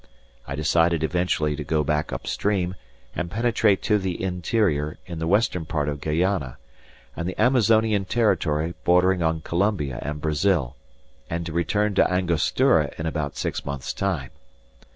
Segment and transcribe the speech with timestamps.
[0.47, 2.73] I decided eventually to go back upstream
[3.15, 6.57] and penetrate to the interior in the western part of Guayana,
[7.15, 10.75] and the Amazonian territory bordering on Colombia and Brazil,
[11.29, 14.31] and to return to Angostura in about six months' time.